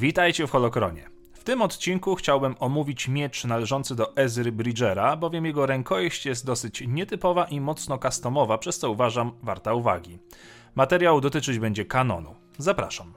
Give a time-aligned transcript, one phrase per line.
[0.00, 1.10] Witajcie w Holokronie.
[1.32, 6.84] W tym odcinku chciałbym omówić miecz należący do Ezry Bridgera, bowiem jego rękojeść jest dosyć
[6.86, 10.18] nietypowa i mocno customowa, przez co uważam warta uwagi.
[10.74, 12.34] Materiał dotyczyć będzie kanonu.
[12.58, 13.14] Zapraszam.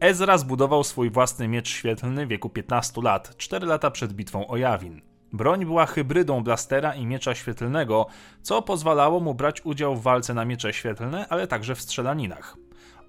[0.00, 4.56] Ezra zbudował swój własny miecz świetlny w wieku 15 lat, 4 lata przed bitwą o
[4.56, 5.00] Jawin.
[5.32, 8.06] Broń była hybrydą blastera i miecza świetlnego,
[8.42, 12.56] co pozwalało mu brać udział w walce na miecze świetlne, ale także w strzelaninach.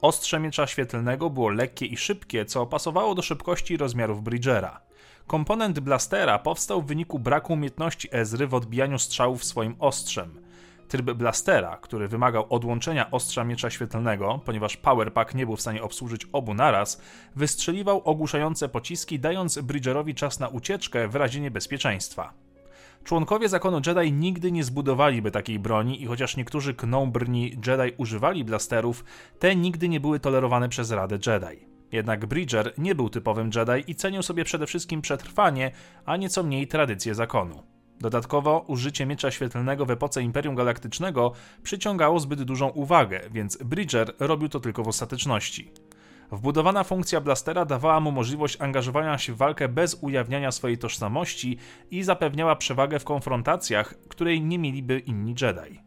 [0.02, 4.82] Ostrze miecza świetlnego było lekkie i szybkie, co pasowało do szybkości i rozmiarów Bridgera.
[5.28, 10.42] Komponent blastera powstał w wyniku braku umiejętności Ezry w odbijaniu strzałów swoim ostrzem.
[10.88, 16.28] Tryb blastera, który wymagał odłączenia ostrza miecza świetlnego, ponieważ Powerpack nie był w stanie obsłużyć
[16.32, 17.02] obu naraz,
[17.36, 22.34] wystrzeliwał ogłuszające pociski, dając Bridgerowi czas na ucieczkę w razie niebezpieczeństwa.
[23.08, 29.06] Członkowie zakonu Jedi nigdy nie zbudowaliby takiej broni i chociaż niektórzy knąbrni Jedi używali blasterów,
[29.40, 31.66] te nigdy nie były tolerowane przez Radę Jedi.
[31.92, 35.72] Jednak Bridger nie był typowym Jedi i cenił sobie przede wszystkim przetrwanie,
[36.06, 37.64] a nieco mniej tradycje zakonu.
[38.00, 41.32] Dodatkowo użycie miecza świetlnego w epoce Imperium Galaktycznego
[41.64, 45.72] przyciągało zbyt dużą uwagę, więc Bridger robił to tylko w ostateczności.
[46.32, 51.58] Wbudowana funkcja blastera dawała mu możliwość angażowania się w walkę bez ujawniania swojej tożsamości
[51.92, 55.80] i zapewniała przewagę w konfrontacjach, której nie mieliby inni Jedi.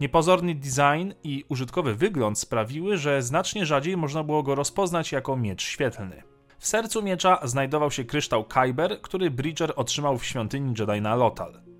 [0.00, 5.62] Niepozorny design i użytkowy wygląd sprawiły, że znacznie rzadziej można było go rozpoznać jako miecz
[5.62, 6.22] świetlny.
[6.58, 11.73] W sercu miecza znajdował się kryształ Kyber, który Bridger otrzymał w świątyni Jedi na Lotal.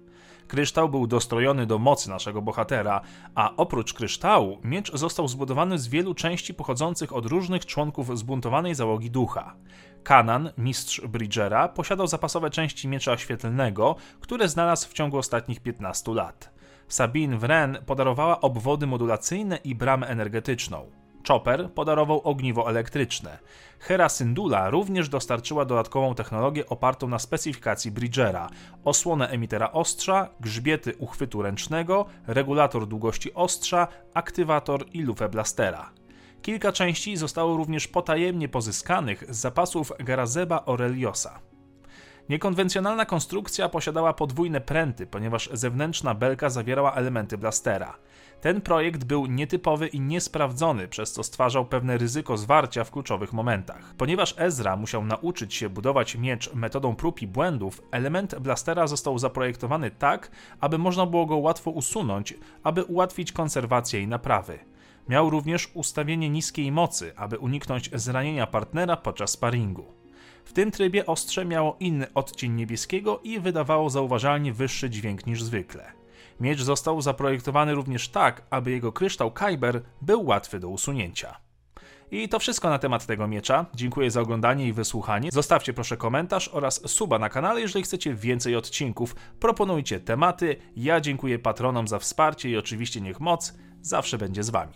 [0.55, 3.00] Kryształ był dostrojony do mocy naszego bohatera,
[3.34, 9.10] a oprócz kryształu miecz został zbudowany z wielu części pochodzących od różnych członków zbuntowanej załogi
[9.10, 9.55] ducha.
[10.02, 16.50] Kanan, mistrz Bridgera, posiadał zapasowe części miecza świetlnego, które znalazł w ciągu ostatnich 15 lat.
[16.88, 21.03] Sabine Wren podarowała obwody modulacyjne i bramę energetyczną.
[21.28, 23.38] Chopper podarował ogniwo elektryczne.
[23.78, 28.50] Hera Syndulla również dostarczyła dodatkową technologię opartą na specyfikacji Bridgera,
[28.84, 35.90] osłonę emitera ostrza, grzbiety uchwytu ręcznego, regulator długości ostrza, aktywator i lufę blastera.
[36.42, 41.41] Kilka części zostało również potajemnie pozyskanych z zapasów Garazeba Aureliosa.
[42.28, 47.96] Niekonwencjonalna konstrukcja posiadała podwójne pręty, ponieważ zewnętrzna belka zawierała elementy blastera.
[48.40, 53.94] Ten projekt był nietypowy i niesprawdzony, przez co stwarzał pewne ryzyko zwarcia w kluczowych momentach.
[53.98, 59.91] Ponieważ Ezra musiał nauczyć się budować miecz metodą prób i błędów, element blastera został zaprojektowany
[59.91, 60.30] tak,
[60.60, 64.58] aby można było go łatwo usunąć, aby ułatwić konserwację i naprawy.
[65.08, 70.03] Miał również ustawienie niskiej mocy, aby uniknąć zranienia partnera podczas sparingu.
[70.44, 75.93] W tym trybie ostrze miało inny odcień niebieskiego i wydawało zauważalnie wyższy dźwięk niż zwykle.
[76.41, 81.37] Miecz został zaprojektowany również tak, aby jego kryształ Kyber był łatwy do usunięcia.
[82.10, 83.66] I to wszystko na temat tego miecza.
[83.75, 85.28] Dziękuję za oglądanie i wysłuchanie.
[85.33, 89.16] Zostawcie proszę komentarz oraz suba na kanale, jeżeli chcecie więcej odcinków.
[89.41, 90.56] Proponujcie tematy.
[90.77, 94.75] Ja dziękuję patronom za wsparcie i oczywiście niech moc zawsze będzie z wami.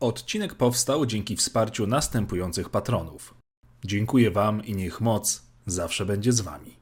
[0.00, 3.41] Odcinek powstał dzięki wsparciu następujących patronów.
[3.84, 6.81] Dziękuję wam i niech moc zawsze będzie z wami.